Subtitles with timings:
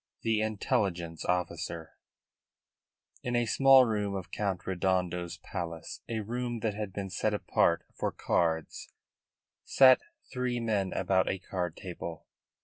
[0.23, 1.91] THE INTELLIGENCE OFFICER
[3.21, 7.83] In a small room of Count Redondo's palace, a room that had been set apart
[7.93, 8.91] for cards,
[9.63, 9.99] sat
[10.33, 12.25] three men about a card table.